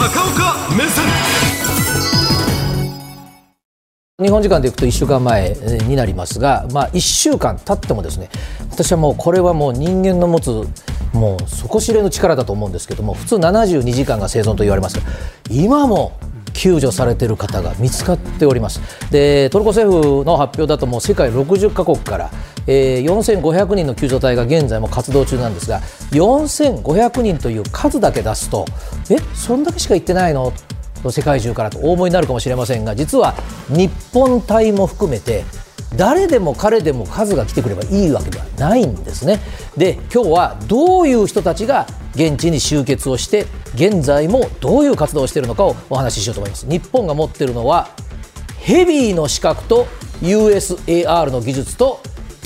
[0.00, 1.04] 高岡目線。
[4.18, 5.50] 日本時間でいくと1週間前
[5.86, 8.30] になりますが、まあ、1週間経ってもですね
[8.70, 10.66] 私はもうこれはもう人間の持つ
[11.12, 15.02] もう底知れぬ力だと思うんですけども普通72時間が生存と言われますが
[15.50, 16.18] 今も
[16.54, 18.80] 救助されている方が見つかっております。
[19.10, 22.30] でトルコ政府の発表だともう世界60カ国から、
[22.72, 25.80] えー、4500人の救助隊が現在も活動中なんですが
[26.12, 28.64] 4500人という数だけ出すと
[29.10, 30.52] えそんだけしか行ってないの？
[31.10, 33.34] 世界中からとお思いになるかもしれませんが実は
[33.70, 35.44] 日本隊も含めて
[35.96, 39.40] 誰でも彼でも数が来てくればいいわけではないんですね。
[39.76, 46.66] で今日はどういう人たちが現地に集結をして現在もどういう活動をしているのかをお話ししようと思います。
[46.68, 47.88] 日本が持っているのは
[48.58, 49.86] ヘビーの資格と
[50.20, 52.00] USAR の技術と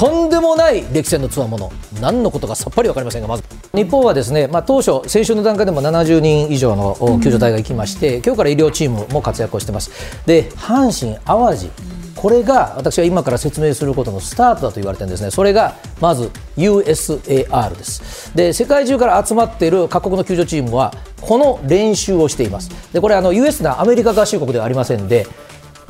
[0.00, 9.90] とんでもない歴戦のつわもの何のことかさっぱり分かりませんがまず日本はですね、まあ、当初先週の段階でも70人以上の救助隊が行きまして、今日から医療チームも活躍をしてます
[10.24, 11.70] で阪神・淡路
[12.16, 18.34] これが私は今から説明することのスタートだと言われてるんですね、それがまず USAR です。
[18.34, 22.70] で世界中から集まっている各国の救助チームはこの練習をしています。
[22.94, 25.26] でこれあの US なアメリカ合衆国ではありませんで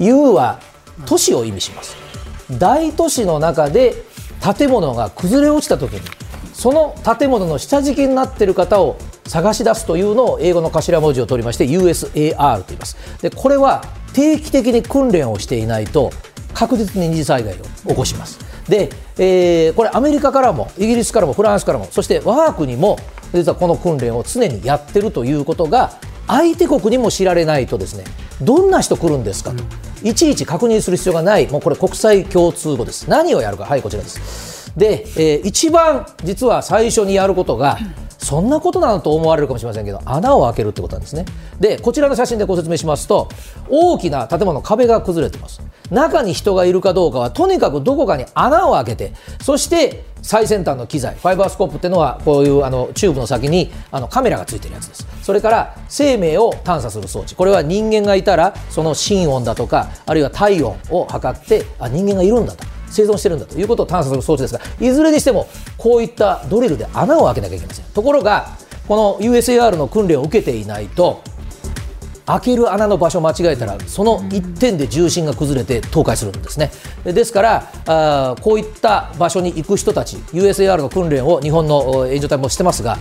[0.00, 0.58] U は
[1.06, 2.10] 都市を意味します。
[2.58, 3.94] 大都市の中で
[4.56, 6.00] 建物が崩れ落ちた時に
[6.52, 12.96] その建物の下敷きになっている方を探し出すというのを英語の頭文字を取りまして USAR と言います。
[13.22, 16.10] でこれは定期的に訓練をしていないと
[16.52, 18.38] 確実に二次災害を起こします。
[18.68, 22.98] で、えー、これアメリカからもイギリスからもフランスからもそして我が国も
[23.32, 25.92] 実はこの訓練を常にやってるということが
[26.26, 28.04] 相手国にも知られないとですね
[28.42, 29.62] どんな人来るんですかと、
[30.02, 33.08] いちいち確認する必要がない、もうこれ国際共通語です。
[33.08, 34.72] 何をやるか、はい、こちらです。
[34.76, 37.78] で、えー、一番実は最初にやることが、
[38.20, 41.24] そんなことなのと思われるかもしれませんけど、穴を開けるってことなんですね。
[41.58, 43.28] で、こちらの写真でご説明しますと、
[43.68, 45.62] 大きな建物の壁が崩れてます。
[45.90, 55.06] 中に人がいるかどうかは、とにかくどこかに穴を開けて、そして最先端の機材、ファイバースコープっていうのは、こういうあのチューブの先にあのカメラがついてるやつです。
[55.22, 62.64] それから生命を探査する装置、これは人間がいたら、その心音だとか、あるいは体温を測って、あ人間がいるんだと。
[62.90, 67.84] 生存してるんだということを探査する装置ですが、いずれにしてもこういったドリルで穴を開けなきゃいけません。
[67.86, 68.56] ところが、
[68.86, 71.22] この USAR の訓練を受けていないと、
[72.26, 76.70] 開ける穴の場所を間違えたらその1点で重心が崩れて倒壊するんですね。
[77.04, 82.98] ですからあこういった場所に行く人たち USAR の訓練を日本の援助隊もしてますが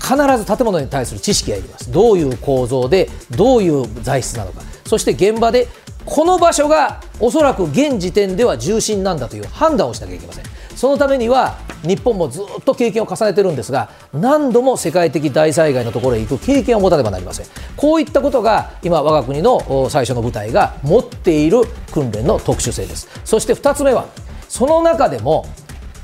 [0.00, 1.90] 必ず建物に対する知識がいります。
[1.90, 4.62] どういう構造でどういう材質なのか。
[4.86, 5.68] そして現場で
[6.04, 10.44] この場所がおそらく現時点では重心なんだという判断をしなきゃいけません。
[10.76, 17.46] そのためには日本もずっと経験を重ねてるんですが何度も世界的大災害のところへ行く経験を持たねばなりません。
[17.76, 23.08] こういったことが今我が国の最初の部隊が持っている訓練の特殊性です。
[23.24, 24.06] そして2つ目は
[24.48, 25.46] その中でも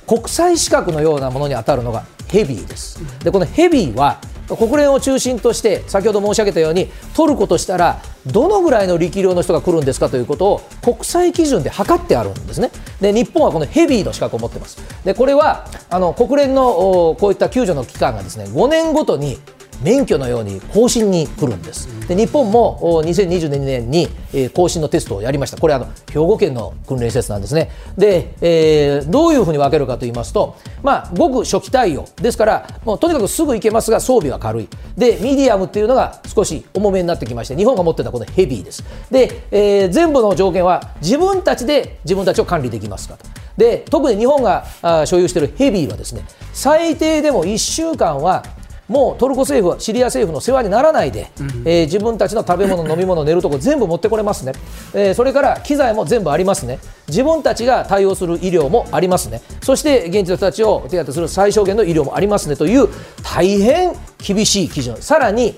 [0.07, 3.01] 国際資格のようなものに当たるのがヘビーです。
[3.25, 4.21] でこのヘビーは
[4.57, 12.71] 国連を中心として先ほど申し上げたようにトルコとしたらどのぐらいの力量の人が来るんですかということを国際基準で測ってあるんですね。
[13.01, 14.79] で日本はこのヘビーの資格を持ってます。
[15.05, 19.39] でこれはあの国連のこういった救助の機関がですね5年ごとに
[19.83, 21.89] 免許のように更新に来るんです。
[22.09, 24.09] で日本も2022年に、
[24.55, 25.59] 更新のテストをやりました。
[25.59, 27.71] これあの兵庫県の訓練施設なんですね。
[27.97, 32.07] で、えー、どういうふうに分けるかと言いますとまあごく初期対応。
[32.17, 34.69] ですからもうとにかくすぐ行けますが装備は軽い。
[34.97, 38.85] でミディアムっていうのが少し重めになってきまして日本が持ってるのはこのヘビーです。
[39.11, 43.27] で、えー、全部の条件は自分たちで自分たちを管理できますかと。
[43.57, 44.65] で特に日本が
[45.05, 46.23] 所有しているヘビーはですね
[46.53, 48.45] 最低でも1週間は
[48.89, 54.53] もうトルコ政府はシリア政府の世話にならないで、うん、えー、自分たちの食べ物、飲み物、寝るとこ全部持ってこれますね、
[54.95, 62.89] えー、それから機材も全部ありますね、自分たちが対応する医療もありますね、そして現地の人たちを手当てする最小限の医療もありますねという
[63.23, 65.55] 大変厳しい基準、さらに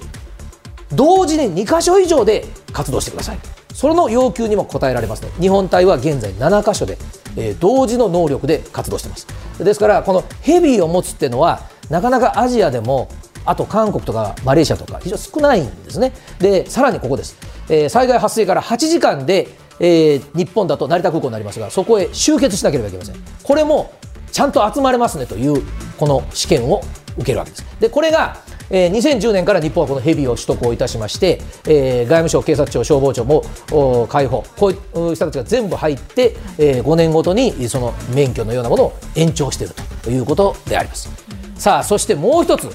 [0.93, 3.39] 同時に2箇所以上で活動してください。
[3.73, 5.31] その要求にも応えられますね。
[5.41, 6.99] 日本隊は現在7箇所で、
[7.37, 9.27] えー、同時の能力で活動してます。
[9.59, 13.09] ですから、このヘビーを持つっていうのは、なかなかアジアでも
[13.45, 16.13] あと韓国とかマレーシアとか非常に少ないんですね。
[16.39, 17.37] でさらにここです、
[17.69, 19.49] えー、災害発生から8時間で、
[19.79, 23.17] えー、日本だと成田空港になりますがそこへ集結しなければいけません。
[23.43, 23.93] これも
[24.33, 25.63] ちゃんと集まれますねという
[25.99, 26.83] この試験を
[27.17, 27.65] 受けるわけです。
[27.81, 28.37] でこれが
[28.71, 41.11] えー、2010年から日本はこのヘビを取得をいたしまして、えー、外務省、警察庁、消防庁も解放、こういう人たちが全部入って、えー、5年ごとにその免許のようなものを延長しているということであります。
[41.57, 42.71] さあそしてもう一つ。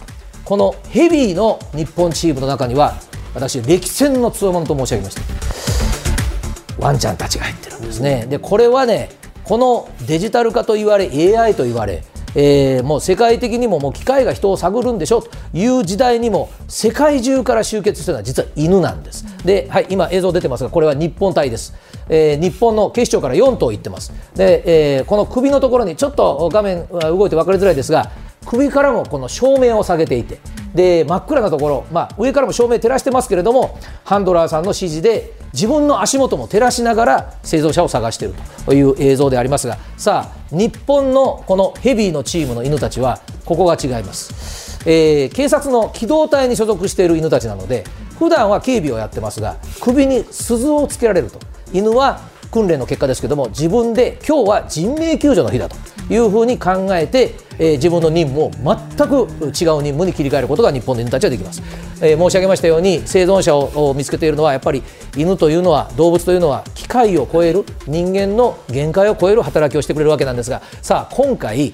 [0.45, 2.95] このヘビーの日本チームの中には
[3.33, 9.09] 私歴戦の強者と申し上げましたワンちゃんたちが入ってるんですねでこれはね
[9.44, 12.03] このデジタル化と言われ AI と言われ
[12.38, 19.25] えー、もう世界的にももう機械が人を探るんでしょという時代にも世界中から集結してるのは実は犬なんです。
[19.45, 21.74] で、はい、今映像出てますがこれは日本隊です。
[22.09, 24.12] えー、日本の警視庁から4頭行ってます。
[24.36, 28.12] で、えー、この首のところにちょっと画面動いて分かりづらいですが
[28.45, 30.39] 首からもこの照明を下げていて
[30.74, 47.86] で真っ暗なところ、まあ、上からも照明照らしてますけれどもハンドラーさんの指示で自分の足元も照らしながら製造者を探しているという映像でありますがさあ日本のこのヘビーのチームの犬たちはここが違います、えー、警察の機動隊に所属している犬たちなので
[48.19, 51.39] 普段は警備をやってますが首に鈴をつけられると。
[51.74, 52.21] 犬は
[52.55, 55.75] 訓練の結果ですけども自分で今日は人命救助の日だと
[56.09, 59.13] いうふうに考えて、えー、自分の任務を全く
[59.43, 61.61] 違う任務に切り替えることが日本の犬たちはできます、
[62.01, 64.81] えー、申し上げましたように生存者を見つけているのはやっぱり
[65.17, 71.73] 犬というのは動物というのは機械を超える人間の限界を超える働きをしてくれるわけなんですがさあ今回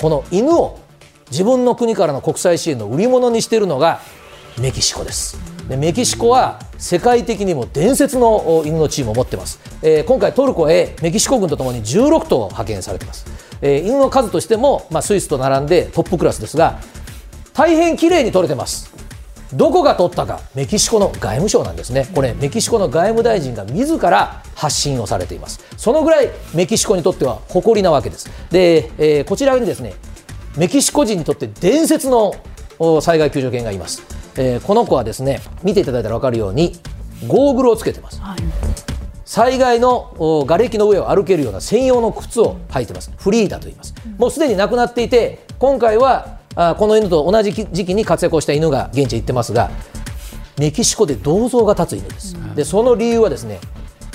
[0.00, 0.78] この犬を
[1.32, 4.00] 自分の国からの国際支援の売り物にしているのが
[4.60, 5.59] メキシコです。
[5.70, 13.24] でメキシコは世界的にも伝説の犬のチームを持ってます、えー、今回トルコへメキシコ軍とともに16頭派遣されてます。
[13.62, 16.80] えー、犬の数としても、まあ、スイスと並んでトップクラスですが
[17.52, 18.90] 大変綺麗に撮れてます。
[19.54, 22.08] どこが取ったかメキシコの外務省なんですね。
[22.16, 25.64] これメキシコの外務大臣が自ら発信をされています。
[25.76, 28.28] そのぐらいメキシコにとっては誇りなわけです。
[28.50, 29.94] で、えー、こちらにですね
[30.56, 32.34] メキシコ人にとって伝説の
[33.00, 34.02] 災害救助犬がいます、
[34.36, 36.72] えー、この子はですね見ていただいたら分かるように
[37.26, 38.38] ゴーグルをつけてます、はい。
[39.24, 40.14] 災害の
[40.46, 43.12] 瓦礫の上を歩けるような専用の靴を履いてます。
[43.16, 43.94] フリーダと言います。
[44.18, 49.70] もうすでに亡くなっていて今回はあこの犬と同じ時期に活躍をした犬が現地へ行ってますが
[50.58, 52.36] メキシコで銅像が立つ犬です。
[52.54, 53.60] でその理由はですね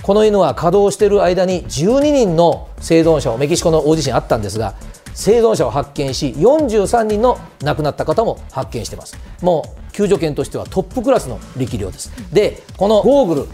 [0.01, 4.75] この犬は稼働している間に12人の生存者をメキシコの大地震あったんですが
[5.15, 9.17] 生存者を発見し43人の亡くなった方も発見してます。
[9.41, 12.12] もう救助犬としてはトップクラスの力量です。
[12.31, 13.47] でこのゴーグル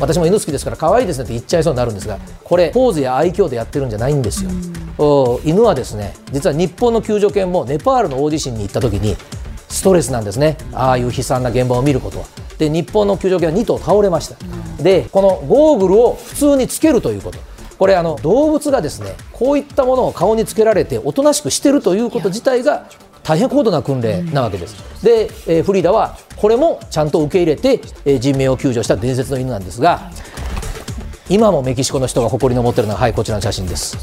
[0.00, 4.50] 私も犬好きですから可愛いですねって言っちゃいそうになるんですがこれポーズや愛嬌でやってるんじゃないんですよ、
[5.44, 9.16] 犬はですね実は日本の救助犬もネパールの大地震に行った時に
[9.68, 10.56] ストレスなんですね。
[10.72, 12.24] ああいう悲惨な現場を見ることは。
[12.58, 14.36] で日本の救助犬は2頭倒れました、
[14.82, 17.38] でこのゴーグルを普通につけるということ
[17.84, 22.88] これあの動物がですねこういったものを顔につけられておとなしくしてるということ自体が
[23.22, 25.04] 大変高度な訓練なわけです。
[25.04, 30.10] で、えー、フリーダはこれもちゃんと受け入れて、えー、人命を救助した伝説の犬なんですが
[31.28, 33.98] 今もメキシコの人が誇りに思っているのははいこちらの写真です、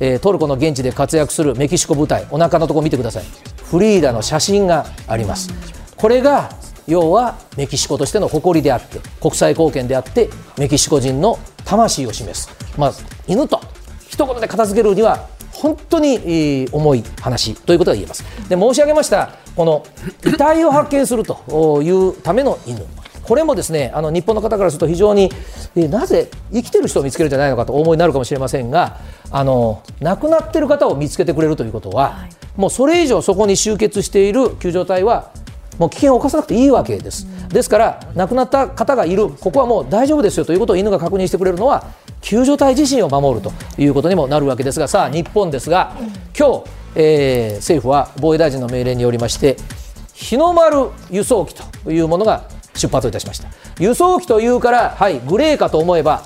[0.00, 3.24] えー、トルコの現地で活躍するメキシコ部隊お腹のところ見てください。
[3.62, 5.50] フリーダの写真があります。
[5.96, 6.50] これが
[6.88, 10.28] 要はメキシコとしての誇りであって国際貢献であって
[10.58, 12.92] メキシコ人の魂を示す、まあ、
[13.30, 13.60] 犬と。
[14.08, 18.24] 一言で片付けるには本当に重い話ということが言えます。
[18.48, 19.86] で申し上げましたこの
[20.26, 22.84] 遺体を発見するというための犬。
[23.22, 25.30] これもですねあの日本の方からすると非常に、
[25.76, 28.98] えなぜ生きてる人を見つけるんじゃないのかとお思いになるかもしれませんが
[29.30, 35.30] あの亡くなってる方を見つけてくれるということは、はい、もうそれ以上そこに集結している救助隊は
[35.80, 37.26] もう危険を冒さなくていいわけです。
[37.48, 41.86] ですから亡くなった方がいるここはもう大丈夫ですよということを犬が確認してくれるのは
[42.20, 45.96] 救助隊自身を守るということにもなるわけですがさあ日本ですが
[46.38, 49.56] 今日、えー、政府は防衛大臣の命令によりまして
[50.12, 52.44] 日の丸輸送機というものが
[52.74, 53.48] 出発いたしました
[53.80, 56.22] 輸送機というからはいグレーかと思えば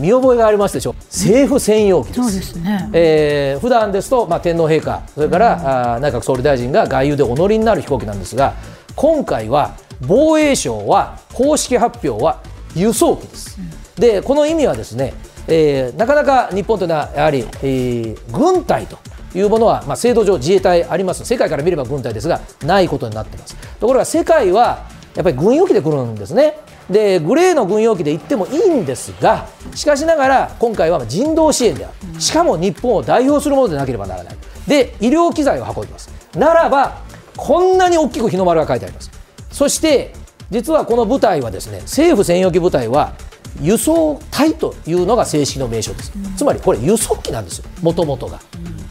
[0.00, 0.90] 見覚えがありますでしょ？
[0.90, 2.20] う政府専用機です。
[2.22, 2.90] そうですね。
[2.92, 8.54] えー、普段ですとまあ天皇陛下それから、うん、あ内閣総理大臣が外遊でお乗りになる飛行機なんですが、
[8.96, 12.42] 今回は防衛省は公式発表は
[12.74, 13.58] 輸送機です。
[13.60, 15.14] うん、でこの意味はですね、
[15.46, 18.98] えー、なかなか日本というのはやはり、えー、軍隊と
[19.34, 26.56] いうものは、まあ、制度上自衛隊あります世界から見れば軍隊ですがないことになっていますところが世界はやっぱり軍用機で来るんですね
[26.90, 32.20] でグレーの軍用機で行ってもいいんですがしかしながら今回は人道支援である。
[32.20, 34.36] しかも日本を代表するものでなければならない。
[34.66, 36.10] で医療機材を運びます。
[36.34, 36.98] ならば
[37.36, 39.10] こんなに大きく日の丸が書いてあります。
[39.50, 40.12] そして
[40.50, 43.14] 実はこの部隊はですね政府専用機部隊は
[43.60, 47.64] 輸送隊というのが正式の名称です、つまりこれ輸送機なんですよ。
[47.82, 48.40] もともとが、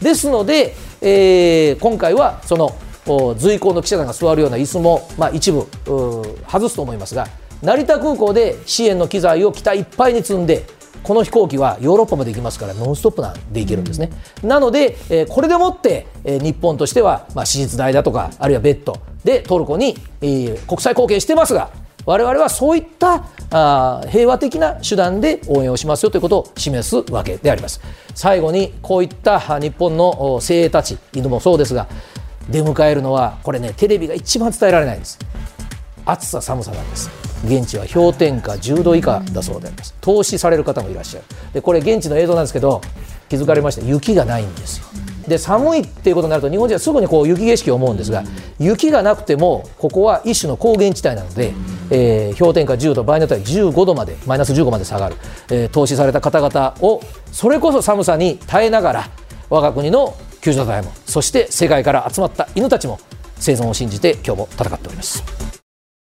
[0.02, 2.76] ですので、えー、今回はその
[3.36, 5.66] 随行の記者団が座るような椅子も、まあ、一部
[6.46, 7.26] 外すと思いますが
[7.62, 10.64] 成田空港で支援の機材を機体いっぱいに積んで
[11.02, 14.10] この飛行機はヨーロッパまで行きますからノンストップなんで行けるんですね、
[14.42, 21.70] うん、なので、えー、これでもって、えー、日本としては、まあ、手術代だとかあるいはベッドでトルコに、えー、国際貢献してますが
[22.06, 27.80] 我々はそういったあ平和的な手段で応援をしますよということを示すわけであります。
[28.14, 31.88] 最後にこういった日本の精鋭たち犬もそうですが
[32.48, 35.18] 出迎えるのはこれねテレビが一番伝えられないんです。
[36.06, 37.29] 暑さ寒さなんです。
[37.44, 39.94] 現地は氷点下10度以下だそうであります。
[40.00, 41.24] 投資される方もいらっしゃる。
[41.54, 42.80] でこれ現地の映像なんですけど
[43.28, 43.86] 気づかれました。
[43.86, 44.86] 雪がないんですよ。
[45.28, 48.24] で寒いっていうことになると日本人はすぐにこう雪景色を思うんですが
[48.58, 51.54] 雪がなくてもここは一種の高原地帯なので、
[51.90, 55.16] えー、氷点下10度場合によっては15度までマイナス15まで下がる、
[55.50, 57.00] えー、投資された方々を
[57.32, 59.10] それこそ寒さに耐えながら
[59.48, 62.98] 我が国の救助隊もそして世界から集まった犬たちも
[63.36, 65.49] 生存を信じて今日も戦っております。